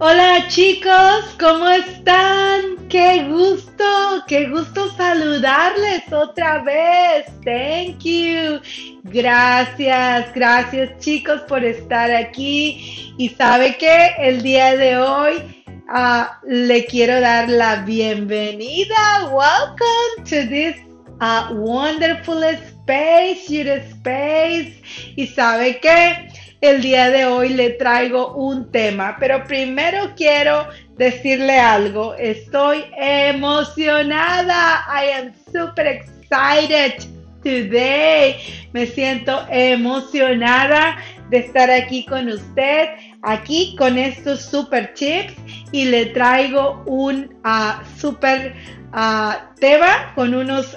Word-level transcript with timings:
Hola 0.00 0.46
chicos, 0.46 1.24
¿cómo 1.40 1.68
están? 1.68 2.86
Qué 2.88 3.24
gusto, 3.28 3.84
qué 4.28 4.48
gusto 4.48 4.94
saludarles 4.96 6.12
otra 6.12 6.62
vez. 6.62 7.26
Thank 7.44 8.04
you. 8.04 8.60
Gracias, 9.02 10.32
gracias 10.32 10.96
chicos 11.00 11.40
por 11.48 11.64
estar 11.64 12.12
aquí. 12.12 13.12
Y 13.18 13.30
sabe 13.30 13.76
que 13.76 14.12
el 14.20 14.40
día 14.42 14.76
de 14.76 14.98
hoy 14.98 15.64
uh, 15.92 16.26
le 16.46 16.86
quiero 16.86 17.20
dar 17.20 17.48
la 17.48 17.82
bienvenida. 17.82 19.32
Welcome 19.32 20.24
to 20.30 20.48
this 20.48 20.76
uh, 21.20 21.52
wonderful 21.54 22.44
space, 22.44 23.48
your 23.48 23.66
space. 23.66 24.80
Y 25.16 25.26
sabe 25.26 25.80
que 25.80 26.27
el 26.60 26.82
día 26.82 27.10
de 27.10 27.24
hoy 27.24 27.50
le 27.50 27.70
traigo 27.70 28.34
un 28.34 28.70
tema, 28.72 29.16
pero 29.20 29.44
primero 29.44 30.12
quiero 30.16 30.66
decirle 30.96 31.58
algo. 31.58 32.14
Estoy 32.14 32.84
emocionada. 32.96 34.84
I 34.88 35.10
am 35.12 35.32
super 35.52 35.86
excited 35.86 37.04
today. 37.42 38.36
Me 38.72 38.86
siento 38.86 39.46
emocionada 39.50 40.96
de 41.30 41.38
estar 41.38 41.70
aquí 41.70 42.04
con 42.06 42.28
usted, 42.28 42.88
aquí 43.22 43.76
con 43.76 43.96
estos 43.96 44.42
super 44.42 44.92
chips 44.94 45.34
y 45.72 45.84
le 45.84 46.06
traigo 46.06 46.82
un 46.86 47.36
uh, 47.44 47.84
super 47.98 48.54
a 48.92 49.50
Teba 49.60 50.12
con 50.14 50.34
unos 50.34 50.76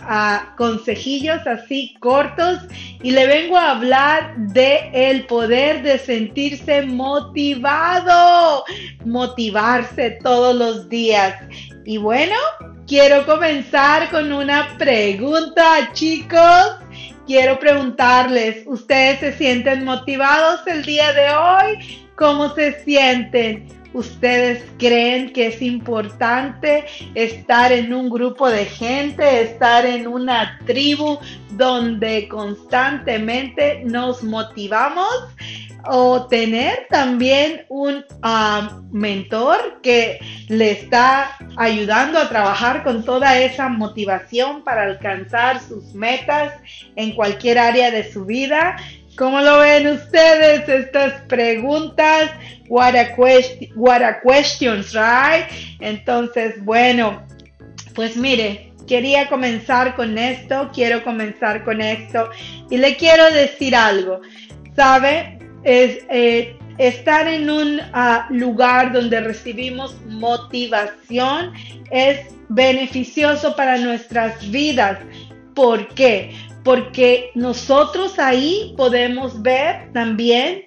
consejillos 0.58 1.46
así 1.46 1.96
cortos 2.00 2.60
y 3.02 3.12
le 3.12 3.28
vengo 3.28 3.58
a 3.58 3.72
hablar 3.72 4.36
de 4.38 4.90
el 4.94 5.26
poder 5.26 5.84
de 5.84 6.00
sentirse 6.00 6.82
motivado, 6.84 8.64
motivarse 9.06 10.20
todos 10.24 10.56
los 10.56 10.90
días. 10.90 11.36
Y 11.86 11.98
bueno, 11.98 12.36
quiero 12.88 13.26
comenzar 13.26 14.10
con 14.10 14.32
una 14.32 14.78
pregunta, 14.78 15.92
chicos. 15.94 16.76
Quiero 17.28 17.60
preguntarles, 17.60 18.64
¿ustedes 18.66 19.20
se 19.20 19.38
sienten 19.38 19.86
motivados 19.86 20.66
el 20.68 20.84
día 20.84 21.14
de 21.14 21.30
hoy? 21.30 22.08
¿Cómo 22.16 22.54
se 22.56 22.84
sienten? 22.84 23.81
¿Ustedes 23.94 24.64
creen 24.78 25.34
que 25.34 25.48
es 25.48 25.62
importante 25.62 26.86
estar 27.14 27.72
en 27.72 27.94
un 27.94 28.10
grupo 28.10 28.50
de 28.50 28.66
gente, 28.66 29.42
estar 29.42 29.86
en 29.86 30.08
una 30.08 30.60
tribu 30.66 31.20
donde 31.52 32.28
constantemente 32.30 33.84
nos 33.86 34.24
motivamos? 34.24 35.08
o 35.90 36.28
tener 36.28 36.88
también 36.90 37.66
un 37.70 38.06
ah, 38.22 38.82
mentor 38.92 39.80
que 39.82 40.20
le 40.48 40.72
está 40.72 41.38
ayudando 41.58 42.20
a 42.20 42.30
trabajar 42.30 42.84
con 42.84 43.04
toda 43.04 43.40
esa 43.40 43.70
motivación 43.70 44.64
para 44.64 44.84
alcanzar 44.84 45.60
sus 45.60 45.94
metas 45.94 46.54
en 46.96 47.16
cualquier 47.16 47.58
área 47.58 47.92
de 47.92 48.12
su 48.12 48.26
vida. 48.26 48.78
¿Cómo 49.18 49.42
lo 49.42 49.60
ven 49.60 49.88
ustedes 49.88 50.68
estas 50.68 51.22
preguntas? 51.24 52.32
What 52.70 52.96
a, 52.96 53.16
what 53.76 54.02
a 54.02 54.22
questions, 54.22 54.94
right? 54.94 55.46
Entonces, 55.80 56.64
bueno, 56.64 57.22
pues 57.94 58.16
mire, 58.16 58.72
quería 58.88 59.28
comenzar 59.28 59.96
con 59.96 60.18
esto, 60.18 60.70
quiero 60.74 61.04
comenzar 61.04 61.64
con 61.64 61.82
esto 61.82 62.30
y 62.70 62.78
le 62.78 62.96
quiero 62.96 63.30
decir 63.32 63.76
algo. 63.76 64.22
¿Sabe? 64.76 65.38
Es, 65.64 66.00
eh, 66.10 66.58
estar 66.78 67.28
en 67.28 67.50
un 67.50 67.80
ah, 67.94 68.28
lugar 68.30 68.92
donde 68.94 69.20
recibimos 69.22 69.96
motivación 70.08 71.54
es 71.92 72.20
beneficioso 72.50 73.56
para 73.56 73.78
nuestras 73.78 74.50
vidas. 74.50 74.98
¿Por 75.54 75.88
qué? 75.90 76.34
Porque 76.64 77.32
nosotros 77.36 78.20
ahí 78.20 78.74
podemos 78.78 79.42
ver 79.42 79.92
también 79.94 80.66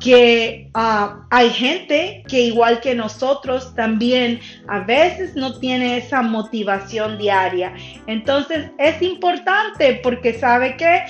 que 0.00 0.68
ah, 0.74 1.26
hay 1.30 1.50
gente 1.50 2.22
que 2.28 2.40
igual 2.42 2.80
que 2.80 2.94
nosotros 2.94 3.74
también 3.74 4.40
a 4.68 4.80
veces 4.80 5.34
no 5.34 5.58
tiene 5.58 5.96
esa 5.96 6.22
motivación 6.22 7.16
diaria. 7.18 7.74
Entonces 8.06 8.70
es 8.78 9.00
importante 9.00 10.00
porque 10.02 10.34
sabe 10.34 10.76
que 10.76 11.02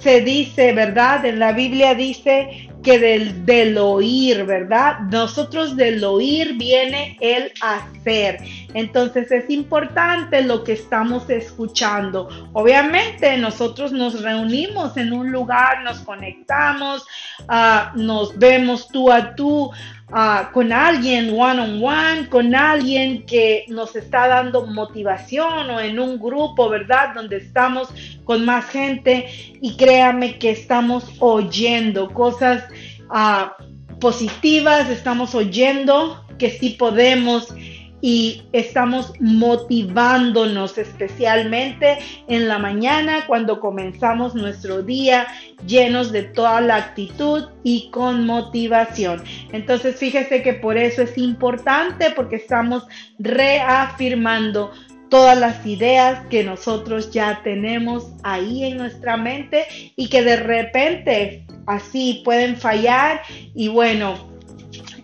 se 0.00 0.22
dice, 0.22 0.72
¿verdad? 0.72 1.24
En 1.26 1.38
la 1.38 1.52
Biblia 1.52 1.94
dice 1.94 2.69
que 2.82 2.98
del, 2.98 3.44
del, 3.44 3.76
oír, 3.78 4.44
¿verdad? 4.44 5.00
Nosotros 5.10 5.76
del 5.76 6.02
oír 6.02 6.54
viene 6.56 7.16
el 7.20 7.52
hacer. 7.60 8.38
Entonces 8.74 9.30
es 9.30 9.50
importante 9.50 10.42
lo 10.42 10.64
que 10.64 10.72
estamos 10.72 11.28
escuchando. 11.28 12.28
Obviamente 12.52 13.36
nosotros 13.36 13.92
nos 13.92 14.22
reunimos 14.22 14.96
en 14.96 15.12
un 15.12 15.30
lugar, 15.30 15.82
nos 15.82 16.00
conectamos, 16.00 17.06
uh, 17.48 17.98
nos 17.98 18.38
vemos 18.38 18.88
tú 18.88 19.10
a 19.10 19.34
tú. 19.34 19.70
Uh, 20.12 20.50
con 20.52 20.72
alguien 20.72 21.30
one 21.38 21.60
on 21.60 21.84
one, 21.84 22.28
con 22.28 22.52
alguien 22.52 23.24
que 23.26 23.64
nos 23.68 23.94
está 23.94 24.26
dando 24.26 24.66
motivación 24.66 25.70
o 25.70 25.78
en 25.78 26.00
un 26.00 26.18
grupo, 26.18 26.68
¿verdad? 26.68 27.14
Donde 27.14 27.36
estamos 27.36 27.88
con 28.24 28.44
más 28.44 28.64
gente 28.64 29.28
y 29.62 29.76
créame 29.76 30.36
que 30.38 30.50
estamos 30.50 31.04
oyendo 31.20 32.12
cosas 32.12 32.64
uh, 33.08 33.98
positivas, 34.00 34.90
estamos 34.90 35.36
oyendo 35.36 36.24
que 36.38 36.50
sí 36.50 36.70
podemos 36.70 37.54
y 38.00 38.42
estamos 38.52 39.12
motivándonos 39.20 40.78
especialmente 40.78 41.98
en 42.28 42.48
la 42.48 42.58
mañana 42.58 43.26
cuando 43.26 43.60
comenzamos 43.60 44.34
nuestro 44.34 44.82
día 44.82 45.26
llenos 45.66 46.12
de 46.12 46.22
toda 46.22 46.60
la 46.60 46.76
actitud 46.76 47.48
y 47.62 47.90
con 47.90 48.26
motivación. 48.26 49.22
Entonces 49.52 49.96
fíjese 49.96 50.42
que 50.42 50.54
por 50.54 50.76
eso 50.78 51.02
es 51.02 51.16
importante 51.18 52.10
porque 52.16 52.36
estamos 52.36 52.86
reafirmando 53.18 54.72
todas 55.10 55.38
las 55.38 55.66
ideas 55.66 56.24
que 56.28 56.44
nosotros 56.44 57.10
ya 57.10 57.40
tenemos 57.42 58.12
ahí 58.22 58.64
en 58.64 58.78
nuestra 58.78 59.16
mente 59.16 59.66
y 59.96 60.08
que 60.08 60.22
de 60.22 60.36
repente 60.36 61.46
así 61.66 62.22
pueden 62.24 62.56
fallar 62.56 63.20
y 63.54 63.68
bueno, 63.68 64.30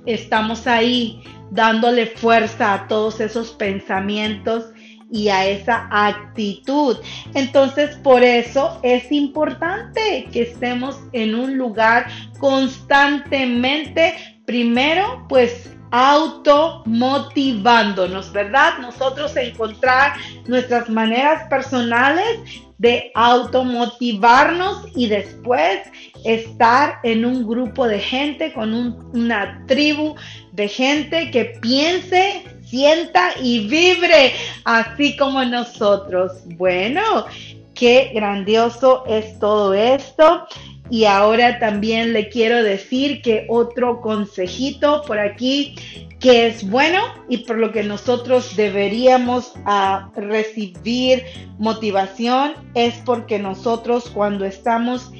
estamos 0.07 0.67
ahí 0.67 1.23
dándole 1.51 2.07
fuerza 2.07 2.75
a 2.75 2.89
todos 2.89 3.21
esos 3.21 3.53
pensamientos 3.53 4.67
y 5.11 5.29
a 5.29 5.47
esa 5.47 5.89
actitud. 5.91 6.97
Entonces, 7.35 7.97
por 7.97 8.25
eso 8.25 8.81
es 8.83 9.13
importante 9.13 10.29
que 10.33 10.41
estemos 10.43 10.99
en 11.13 11.35
un 11.35 11.57
lugar 11.57 12.09
constantemente, 12.39 14.15
primero, 14.45 15.25
pues 15.29 15.71
automotivándonos, 15.93 18.33
¿verdad? 18.33 18.79
Nosotros 18.81 19.37
encontrar 19.37 20.15
nuestras 20.47 20.91
maneras 20.91 21.49
personales 21.49 22.41
de 22.79 23.13
automotivarnos 23.15 24.87
y 24.95 25.07
después 25.07 25.81
estar 26.25 26.99
en 27.03 27.25
un 27.25 27.47
grupo 27.47 27.87
de 27.87 28.01
gente, 28.01 28.53
con 28.53 28.75
una 29.15 29.65
tribu 29.67 30.15
de 30.57 30.69
gente 30.69 31.31
que 31.31 31.45
piense, 31.61 32.43
sienta 32.65 33.33
y 33.41 33.69
vibre 33.69 34.33
así 34.65 35.17
como 35.17 35.45
nosotros. 35.45 36.33
Bueno, 36.57 37.27
qué 37.75 38.11
grandioso 38.15 39.05
es 39.07 39.39
todo 39.39 39.75
esto. 39.75 40.47
Y 40.89 41.05
ahora 41.05 41.59
también 41.59 42.13
le 42.13 42.29
quiero 42.29 42.63
decir 42.63 43.21
que 43.21 43.47
otro 43.49 44.01
consejito 44.01 45.03
por 45.03 45.19
aquí 45.19 45.75
que 46.21 46.47
es 46.47 46.69
bueno 46.69 47.03
y 47.29 47.39
por 47.39 47.59
lo 47.59 47.73
que 47.73 47.83
nosotros 47.83 48.57
deberíamos 48.57 49.53
ah, 49.67 50.11
recibir 50.17 51.25
motivación 51.59 52.55
es 52.75 52.95
porque 53.05 53.39
nosotros 53.39 54.11
cuando 54.15 54.45
estamos 54.45 55.11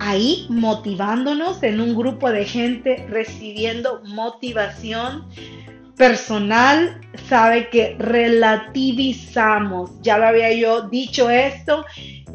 ahí 0.00 0.46
motivándonos 0.48 1.62
en 1.62 1.80
un 1.80 1.94
grupo 1.94 2.30
de 2.30 2.44
gente 2.44 3.06
recibiendo 3.08 4.02
motivación 4.04 5.24
personal, 5.96 7.00
sabe 7.28 7.68
que 7.68 7.96
relativizamos. 7.98 9.90
Ya 10.02 10.16
lo 10.18 10.28
había 10.28 10.52
yo 10.52 10.82
dicho 10.88 11.28
esto 11.28 11.84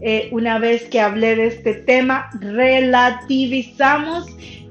eh, 0.02 0.28
una 0.32 0.60
vez 0.60 0.84
que 0.90 1.00
hablé 1.00 1.36
de 1.38 1.48
este 1.48 1.74
tema, 1.74 2.30
relativizamos. 2.40 4.28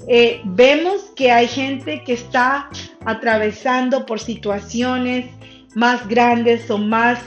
Eh, 0.09 0.43
vemos 0.45 1.13
que 1.17 1.33
hay 1.33 1.49
gente 1.49 2.03
que 2.05 2.13
está 2.13 2.69
atravesando 3.07 4.05
por 4.05 4.21
situaciones 4.21 5.31
más 5.75 6.07
grandes 6.07 6.71
o 6.71 6.77
más, 6.77 7.19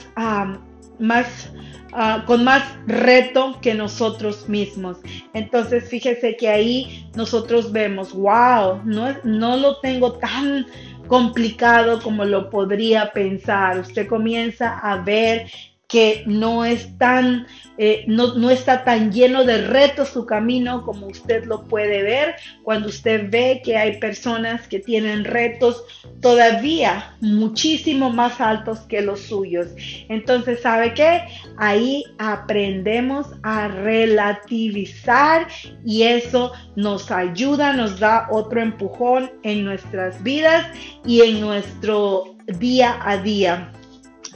más 1.00 1.50
ah, 1.96 2.24
con 2.28 2.44
más 2.44 2.64
reto 2.86 3.58
que 3.62 3.74
nosotros 3.74 4.48
mismos. 4.48 4.98
Entonces, 5.34 5.90
fíjese 5.90 6.36
que 6.36 6.50
ahí 6.50 7.10
nosotros 7.16 7.72
vemos, 7.72 8.14
wow, 8.14 8.82
no, 8.84 9.16
no 9.24 9.58
lo 9.58 9.78
tengo 9.80 10.14
tan 10.14 10.66
complicado 11.08 12.02
como 12.02 12.26
lo 12.26 12.50
podría 12.50 13.12
pensar. 13.12 13.80
Usted 13.80 14.08
comienza 14.08 14.78
a 14.80 14.98
ver 14.98 15.48
que 15.96 16.24
no 16.26 16.66
es 16.66 16.98
tan, 16.98 17.48
eh, 17.78 18.04
no, 18.06 18.50
está 18.50 18.84
tan 18.84 19.14
lleno 19.14 19.46
de 19.46 19.66
retos 19.66 20.10
su 20.10 20.26
camino 20.26 20.84
como 20.84 21.08
usted 21.08 21.46
lo 21.46 21.64
puede 21.64 22.04
ver 22.04 22.36
cuando 22.64 22.90
usted 22.90 23.30
ve 23.32 23.62
que 23.64 23.78
hay 23.78 23.98
personas 23.98 24.68
que 24.68 24.80
tienen 24.80 25.24
retos 25.24 25.86
todavía 26.20 27.16
muchísimo 27.22 28.10
más 28.10 28.42
altos 28.42 28.80
que 28.90 29.02
los 29.02 29.22
suyos. 29.22 29.68
Entonces, 30.10 30.60
¿sabe 30.60 30.94
qué? 30.94 31.22
Ahí 31.56 32.04
aprendemos 32.18 33.28
a 33.44 33.70
relativizar 33.70 35.48
y 35.86 36.04
eso 36.04 36.52
nos 36.76 37.10
ayuda, 37.10 37.72
nos 37.72 38.02
da 38.02 38.28
otro 38.32 38.62
empujón 38.62 39.32
en 39.44 39.64
nuestras 39.64 40.22
vidas 40.24 40.68
y 41.06 41.22
en 41.22 41.40
nuestro 41.40 42.36
día 42.48 43.00
a 43.02 43.16
día. 43.16 43.72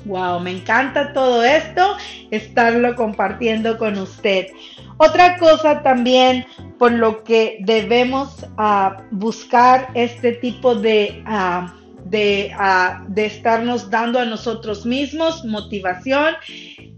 Wow, 0.06 0.40
me 0.40 0.52
encanta 0.52 1.14
todo 1.14 1.44
esto, 1.44 1.98
estarlo 2.32 2.96
compartiendo 2.96 3.78
con 3.78 3.98
usted. 3.98 4.48
Otra 4.98 5.38
cosa 5.38 5.82
también 5.82 6.46
por 6.78 6.92
lo 6.92 7.24
que 7.24 7.60
debemos 7.62 8.46
ah, 8.58 9.04
buscar 9.12 9.90
este 9.94 10.34
tipo 10.34 10.76
de, 10.76 11.24
uh, 11.26 11.70
de, 12.06 12.52
ah, 12.58 13.04
de 13.08 13.26
estarnos 13.26 13.90
dando 13.90 14.20
a 14.20 14.26
nosotros 14.26 14.86
mismos 14.86 15.46
motivación 15.46 16.36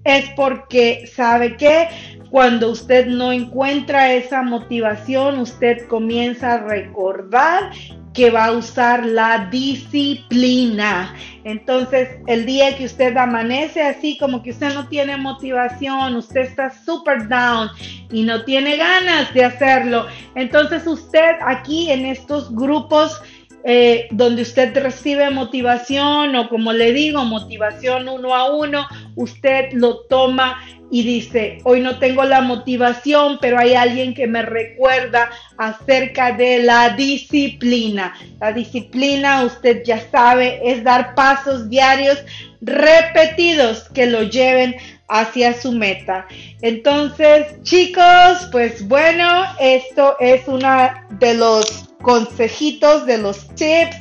es 0.04 0.30
porque 0.36 1.06
sabe 1.14 1.58
que 1.58 1.90
cuando 2.32 2.72
usted 2.72 3.08
no 3.08 3.32
encuentra 3.34 4.14
esa 4.14 4.42
motivación, 4.42 5.38
usted 5.40 5.86
comienza 5.88 6.54
a 6.54 6.58
recordar 6.60 7.72
que 8.14 8.30
va 8.30 8.46
a 8.46 8.52
usar 8.52 9.06
la 9.06 9.48
disciplina. 9.50 11.16
Entonces, 11.44 12.10
el 12.28 12.46
día 12.46 12.78
que 12.78 12.86
usted 12.86 13.16
amanece 13.18 13.82
así 13.82 14.18
como 14.18 14.44
que 14.44 14.52
usted 14.52 14.74
no 14.74 14.88
tiene 14.88 15.18
motivación, 15.18 16.16
usted 16.16 16.42
está 16.42 16.70
super 16.70 17.28
down 17.28 17.70
y 18.12 18.24
no 18.24 18.44
tiene 18.44 18.78
ganas 18.78 19.34
de 19.34 19.46
hacerlo, 19.46 20.06
entonces 20.36 20.86
usted 20.86 21.32
aquí 21.46 21.90
en 21.90 22.06
estos 22.06 22.54
grupos 22.54 23.22
eh, 23.64 24.08
donde 24.12 24.42
usted 24.42 24.76
recibe 24.78 25.30
motivación 25.30 26.36
o 26.36 26.50
como 26.50 26.74
le 26.74 26.94
digo, 26.94 27.24
motivación 27.26 28.10
uno 28.10 28.36
a 28.36 28.52
uno, 28.54 28.88
usted 29.16 29.72
lo 29.74 30.00
toma 30.06 30.60
y 30.90 31.04
dice, 31.04 31.60
hoy 31.64 31.80
no 31.80 32.00
tengo 32.00 32.26
la 32.26 32.42
motivación, 32.42 33.38
pero 33.40 33.58
hay 33.58 33.76
alguien 33.76 34.14
que 34.14 34.28
me 34.28 34.42
recuerda 34.42 35.30
acerca 35.58 36.34
de 36.34 36.64
la 36.64 36.90
disciplina. 36.90 38.14
La 38.42 38.52
disciplina, 38.52 39.46
usted 39.46 39.84
ya 39.86 40.02
sabe, 40.12 40.60
es 40.64 40.84
dar 40.84 41.16
pasos 41.16 41.70
diarios 41.70 42.18
repetidos 42.60 43.88
que 43.94 44.06
lo 44.06 44.24
lleven 44.24 44.76
hacia 45.08 45.54
su 45.54 45.72
meta. 45.72 46.28
Entonces, 46.62 47.62
chicos, 47.64 48.50
pues 48.52 48.86
bueno, 48.88 49.46
esto 49.60 50.18
es 50.20 50.46
una 50.48 51.08
de 51.20 51.36
los 51.36 51.91
consejitos, 52.02 53.06
de 53.06 53.18
los 53.18 53.48
tips, 53.56 53.98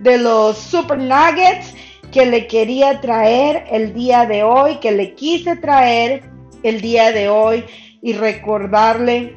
de 0.00 0.18
los 0.18 0.58
super 0.58 0.98
nuggets 0.98 1.74
que 2.12 2.26
le 2.26 2.46
quería 2.46 3.00
traer 3.00 3.64
el 3.70 3.92
día 3.92 4.26
de 4.26 4.42
hoy, 4.42 4.76
que 4.76 4.92
le 4.92 5.14
quise 5.14 5.56
traer 5.56 6.22
el 6.62 6.80
día 6.80 7.12
de 7.12 7.28
hoy 7.28 7.64
y 8.02 8.12
recordarle 8.12 9.36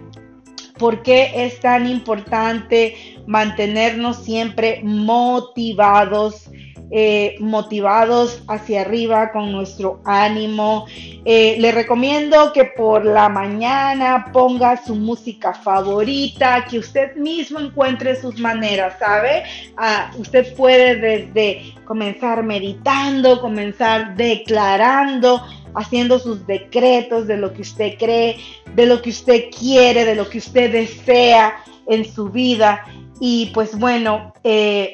por 0.77 1.01
qué 1.01 1.31
es 1.35 1.59
tan 1.59 1.87
importante 1.87 2.95
mantenernos 3.25 4.23
siempre 4.23 4.81
motivados 4.83 6.49
eh, 6.89 7.35
motivados 7.39 8.41
hacia 8.47 8.81
arriba 8.81 9.31
con 9.31 9.51
nuestro 9.51 9.99
ánimo. 10.05 10.85
Eh, 11.25 11.57
le 11.59 11.71
recomiendo 11.73 12.53
que 12.53 12.63
por 12.63 13.05
la 13.05 13.27
mañana 13.27 14.29
ponga 14.31 14.81
su 14.81 14.95
música 14.95 15.53
favorita, 15.53 16.65
que 16.69 16.79
usted 16.79 17.15
mismo 17.15 17.59
encuentre 17.59 18.15
sus 18.15 18.39
maneras, 18.39 18.95
¿sabe? 18.99 19.43
Ah, 19.75 20.11
usted 20.17 20.55
puede 20.55 20.95
desde 20.95 21.73
comenzar 21.83 22.43
meditando, 22.43 23.41
comenzar 23.41 24.15
declarando, 24.15 25.43
haciendo 25.75 26.19
sus 26.19 26.47
decretos 26.47 27.27
de 27.27 27.37
lo 27.37 27.53
que 27.53 27.63
usted 27.63 27.97
cree, 27.97 28.37
de 28.75 28.85
lo 28.85 29.01
que 29.01 29.09
usted 29.09 29.45
quiere, 29.57 30.05
de 30.05 30.15
lo 30.15 30.29
que 30.29 30.37
usted 30.37 30.71
desea 30.71 31.57
en 31.87 32.05
su 32.05 32.29
vida. 32.29 32.85
Y 33.19 33.47
pues 33.47 33.77
bueno, 33.77 34.33
eh, 34.43 34.93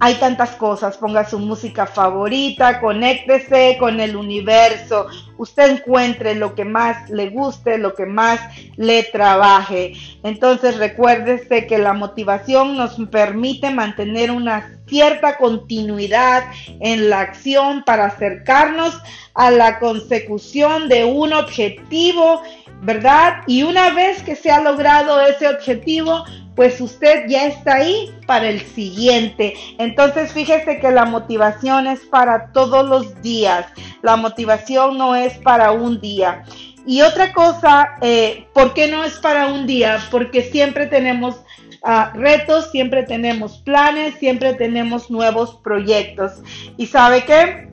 hay 0.00 0.14
tantas 0.14 0.50
cosas, 0.50 0.96
ponga 0.96 1.28
su 1.28 1.38
música 1.38 1.86
favorita, 1.86 2.80
conéctese 2.80 3.76
con 3.78 4.00
el 4.00 4.14
universo, 4.14 5.06
usted 5.38 5.78
encuentre 5.78 6.34
lo 6.36 6.54
que 6.54 6.64
más 6.64 7.10
le 7.10 7.30
guste, 7.30 7.78
lo 7.78 7.94
que 7.94 8.06
más 8.06 8.40
le 8.76 9.02
trabaje. 9.04 9.94
Entonces 10.22 10.76
recuérdese 10.76 11.66
que 11.66 11.78
la 11.78 11.94
motivación 11.94 12.76
nos 12.76 12.94
permite 13.10 13.70
mantener 13.70 14.30
una 14.30 14.78
cierta 14.86 15.36
continuidad 15.36 16.44
en 16.80 17.10
la 17.10 17.20
acción 17.20 17.82
para 17.84 18.06
acercarnos 18.06 18.96
a 19.34 19.50
la 19.50 19.78
consecución 19.80 20.88
de 20.88 21.04
un 21.04 21.32
objetivo, 21.32 22.42
¿verdad? 22.82 23.42
Y 23.46 23.64
una 23.64 23.90
vez 23.90 24.22
que 24.22 24.36
se 24.36 24.50
ha 24.50 24.60
logrado 24.60 25.20
ese 25.20 25.48
objetivo, 25.48 26.24
pues 26.58 26.80
usted 26.80 27.28
ya 27.28 27.46
está 27.46 27.76
ahí 27.76 28.12
para 28.26 28.48
el 28.48 28.60
siguiente. 28.60 29.54
Entonces 29.78 30.32
fíjese 30.32 30.80
que 30.80 30.90
la 30.90 31.04
motivación 31.04 31.86
es 31.86 32.00
para 32.00 32.50
todos 32.50 32.84
los 32.84 33.22
días. 33.22 33.66
La 34.02 34.16
motivación 34.16 34.98
no 34.98 35.14
es 35.14 35.34
para 35.34 35.70
un 35.70 36.00
día. 36.00 36.42
Y 36.84 37.02
otra 37.02 37.32
cosa, 37.32 37.90
eh, 38.02 38.48
¿por 38.54 38.74
qué 38.74 38.90
no 38.90 39.04
es 39.04 39.20
para 39.20 39.46
un 39.46 39.68
día? 39.68 40.00
Porque 40.10 40.42
siempre 40.42 40.88
tenemos 40.88 41.36
ah, 41.84 42.10
retos, 42.16 42.72
siempre 42.72 43.04
tenemos 43.04 43.58
planes, 43.58 44.16
siempre 44.18 44.54
tenemos 44.54 45.12
nuevos 45.12 45.60
proyectos. 45.62 46.42
¿Y 46.76 46.86
sabe 46.86 47.24
qué? 47.24 47.68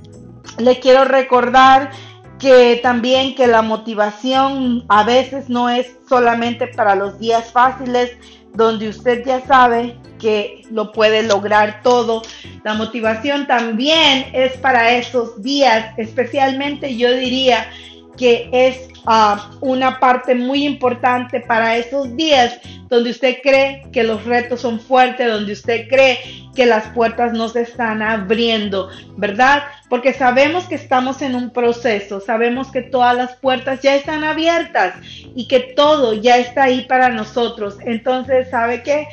Le 0.59 0.79
quiero 0.79 1.05
recordar 1.05 1.89
que 2.37 2.79
también 2.83 3.33
que 3.33 3.47
la 3.47 3.63
motivación 3.63 4.85
a 4.89 5.03
veces 5.03 5.49
no 5.49 5.69
es 5.69 5.95
solamente 6.07 6.67
para 6.67 6.93
los 6.93 7.17
días 7.17 7.51
fáciles, 7.51 8.11
donde 8.55 8.89
usted 8.89 9.25
ya 9.25 9.45
sabe 9.45 9.97
que 10.19 10.63
lo 10.71 10.91
puede 10.91 11.23
lograr 11.23 11.81
todo. 11.83 12.21
La 12.63 12.73
motivación 12.73 13.47
también 13.47 14.27
es 14.33 14.53
para 14.57 14.91
esos 14.97 15.41
días, 15.41 15.93
especialmente 15.97 16.95
yo 16.97 17.11
diría 17.11 17.69
que 18.17 18.49
es 18.51 18.94
ah, 19.05 19.51
una 19.61 19.99
parte 19.99 20.35
muy 20.35 20.65
importante 20.65 21.39
para 21.41 21.77
esos 21.77 22.15
días 22.15 22.59
donde 22.87 23.11
usted 23.11 23.37
cree 23.41 23.83
que 23.91 24.03
los 24.03 24.23
retos 24.25 24.61
son 24.61 24.79
fuertes, 24.79 25.27
donde 25.27 25.53
usted 25.53 25.87
cree 25.87 26.19
que 26.55 26.65
las 26.65 26.87
puertas 26.89 27.33
no 27.33 27.49
se 27.49 27.61
están 27.61 28.01
abriendo, 28.01 28.89
¿verdad? 29.17 29.63
Porque 29.89 30.13
sabemos 30.13 30.65
que 30.65 30.75
estamos 30.75 31.21
en 31.21 31.35
un 31.35 31.49
proceso, 31.51 32.21
sabemos 32.21 32.71
que 32.71 32.81
todas 32.81 33.15
las 33.15 33.35
puertas 33.35 33.81
ya 33.81 33.95
están 33.95 34.23
abiertas 34.23 34.95
y 35.35 35.47
que 35.47 35.59
todo 35.75 36.13
ya 36.13 36.37
está 36.37 36.63
ahí 36.63 36.85
para 36.87 37.09
nosotros. 37.09 37.77
Entonces, 37.81 38.49
¿sabe 38.49 38.83
qué? 38.83 39.07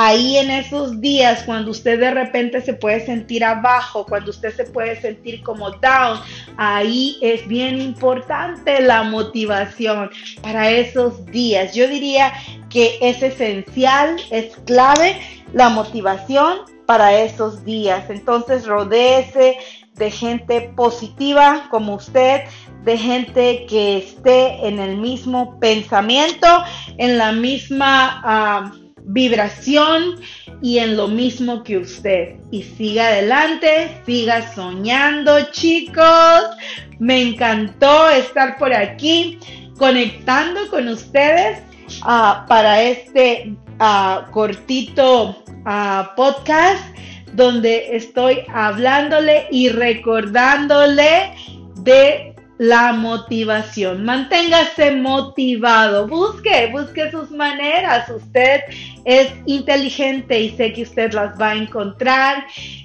Ahí 0.00 0.36
en 0.36 0.48
esos 0.48 1.00
días 1.00 1.42
cuando 1.42 1.72
usted 1.72 1.98
de 1.98 2.12
repente 2.12 2.60
se 2.60 2.72
puede 2.72 3.04
sentir 3.04 3.44
abajo, 3.44 4.06
cuando 4.06 4.30
usted 4.30 4.54
se 4.54 4.62
puede 4.62 5.00
sentir 5.00 5.42
como 5.42 5.72
down, 5.72 6.20
ahí 6.56 7.18
es 7.20 7.48
bien 7.48 7.80
importante 7.80 8.80
la 8.80 9.02
motivación 9.02 10.08
para 10.40 10.70
esos 10.70 11.26
días. 11.26 11.74
Yo 11.74 11.88
diría 11.88 12.32
que 12.70 12.96
es 13.00 13.24
esencial, 13.24 14.14
es 14.30 14.56
clave 14.66 15.20
la 15.52 15.68
motivación 15.68 16.58
para 16.86 17.18
esos 17.18 17.64
días. 17.64 18.08
Entonces 18.08 18.66
rodéese 18.66 19.56
de 19.96 20.10
gente 20.12 20.72
positiva 20.76 21.66
como 21.72 21.96
usted, 21.96 22.42
de 22.84 22.96
gente 22.96 23.66
que 23.68 23.98
esté 23.98 24.64
en 24.64 24.78
el 24.78 24.96
mismo 24.98 25.58
pensamiento, 25.58 26.46
en 26.98 27.18
la 27.18 27.32
misma... 27.32 28.22
Ah, 28.24 28.72
vibración 29.08 30.20
y 30.62 30.78
en 30.78 30.96
lo 30.96 31.08
mismo 31.08 31.62
que 31.64 31.78
usted. 31.78 32.36
Y 32.50 32.62
siga 32.62 33.08
adelante, 33.08 34.00
siga 34.06 34.54
soñando, 34.54 35.50
chicos. 35.50 36.44
Me 36.98 37.22
encantó 37.22 38.08
estar 38.10 38.58
por 38.58 38.72
aquí 38.72 39.38
conectando 39.78 40.68
con 40.68 40.88
ustedes 40.88 41.60
ah, 42.02 42.44
para 42.48 42.82
este 42.82 43.54
ah, 43.78 44.26
cortito 44.30 45.42
ah, 45.64 46.12
podcast 46.16 46.84
donde 47.32 47.96
estoy 47.96 48.40
hablándole 48.52 49.46
y 49.50 49.68
recordándole 49.68 51.34
de 51.76 52.34
la 52.58 52.92
motivación. 52.92 54.04
Manténgase 54.04 54.90
motivado, 54.90 56.06
busque, 56.08 56.68
busque 56.72 57.10
sus 57.10 57.30
maneras. 57.30 58.10
Usted 58.10 58.62
es 59.04 59.32
inteligente 59.46 60.40
y 60.40 60.50
sé 60.50 60.72
que 60.72 60.82
usted 60.82 61.12
las 61.12 61.40
va 61.40 61.50
a 61.50 61.56
encontrar 61.56 62.44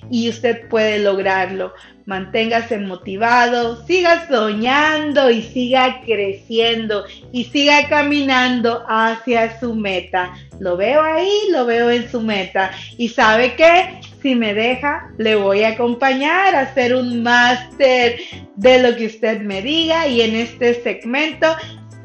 y 0.10 0.30
usted 0.30 0.70
puede 0.70 1.00
lograrlo. 1.00 1.74
Manténgase 2.06 2.78
motivado, 2.80 3.86
siga 3.86 4.28
soñando 4.28 5.30
y 5.32 5.42
siga 5.42 6.02
creciendo 6.06 7.06
y 7.32 7.46
siga 7.46 7.88
caminando 7.88 8.84
hacia 8.88 9.60
su 9.60 9.74
meta. 9.74 10.34
Lo 10.60 10.78
veo 10.78 11.02
ahí, 11.02 11.32
lo 11.50 11.66
veo 11.66 11.90
en 11.90 12.10
su 12.12 12.22
meta. 12.22 12.72
¿Y 12.98 13.10
sabe 13.10 13.56
qué? 13.56 14.02
Si 14.24 14.36
me 14.36 14.54
deja, 14.54 15.12
le 15.18 15.36
voy 15.36 15.64
a 15.64 15.70
acompañar 15.70 16.56
a 16.56 16.62
hacer 16.62 16.96
un 16.96 17.22
máster 17.24 18.18
de 18.56 18.80
lo 18.80 18.96
que 18.96 19.08
usted 19.08 19.42
me 19.42 19.62
diga 19.62 20.08
y 20.08 20.22
en 20.22 20.38
este 20.38 20.82
segmento 20.82 21.48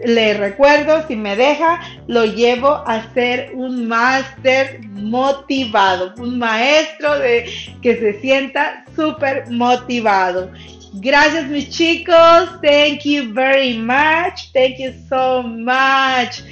le 0.05 0.35
recuerdo, 0.35 1.07
si 1.07 1.15
me 1.15 1.37
deja, 1.37 1.81
lo 2.09 2.25
llevo 2.25 2.69
a 2.69 2.97
hacer 2.97 3.53
un 3.55 3.87
máster 3.87 4.81
motivado, 4.95 6.13
un 6.19 6.41
maestro 6.41 7.21
de 7.21 7.49
que 7.83 7.97
se 7.97 8.21
sienta 8.21 8.85
súper 8.97 9.49
motivado. 9.51 10.51
Gracias 10.95 11.47
mis 11.47 11.71
chicos, 11.71 12.51
thank 12.63 13.03
you 13.05 13.33
very 13.33 13.79
much, 13.79 14.51
thank 14.53 14.79
you 14.79 14.93
so 15.09 15.45
much 15.45 16.43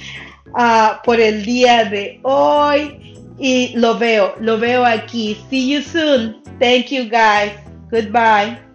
uh, 0.57 1.01
por 1.03 1.19
el 1.19 1.43
día 1.43 1.83
de 1.83 2.21
hoy 2.23 3.16
y 3.37 3.73
lo 3.75 3.97
veo, 3.97 4.35
lo 4.39 4.57
veo 4.57 4.85
aquí. 4.85 5.37
See 5.49 5.73
you 5.73 5.81
soon. 5.81 6.41
Thank 6.59 6.91
you 6.91 7.09
guys. 7.09 7.51
Goodbye. 7.91 8.66